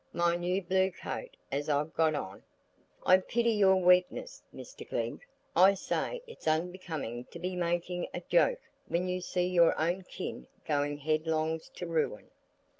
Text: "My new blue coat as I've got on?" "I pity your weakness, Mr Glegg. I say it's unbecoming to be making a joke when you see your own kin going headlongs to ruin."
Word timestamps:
"My 0.13 0.35
new 0.35 0.63
blue 0.63 0.89
coat 0.89 1.37
as 1.51 1.69
I've 1.69 1.93
got 1.93 2.15
on?" 2.15 2.41
"I 3.05 3.17
pity 3.17 3.51
your 3.51 3.75
weakness, 3.75 4.41
Mr 4.51 4.89
Glegg. 4.89 5.21
I 5.55 5.75
say 5.75 6.23
it's 6.25 6.47
unbecoming 6.47 7.25
to 7.25 7.37
be 7.37 7.55
making 7.55 8.07
a 8.11 8.21
joke 8.21 8.61
when 8.87 9.07
you 9.07 9.21
see 9.21 9.45
your 9.47 9.79
own 9.79 10.01
kin 10.05 10.47
going 10.65 11.01
headlongs 11.01 11.69
to 11.75 11.85
ruin." 11.85 12.31